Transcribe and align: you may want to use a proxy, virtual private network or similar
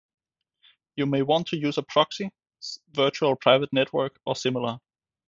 you 0.95 1.05
may 1.05 1.21
want 1.21 1.45
to 1.45 1.57
use 1.57 1.77
a 1.77 1.83
proxy, 1.83 2.31
virtual 2.91 3.35
private 3.35 3.71
network 3.71 4.19
or 4.25 4.35
similar 4.35 4.79